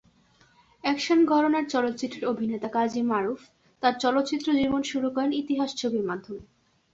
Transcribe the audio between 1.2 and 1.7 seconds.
ঘরানার